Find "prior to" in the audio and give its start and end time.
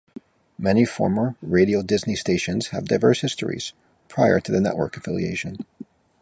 4.07-4.51